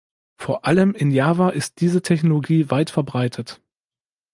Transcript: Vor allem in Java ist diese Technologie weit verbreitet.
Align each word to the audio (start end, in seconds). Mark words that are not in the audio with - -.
Vor 0.39 0.65
allem 0.65 0.95
in 0.95 1.11
Java 1.11 1.49
ist 1.51 1.79
diese 1.79 2.01
Technologie 2.01 2.71
weit 2.71 2.89
verbreitet. 2.89 3.61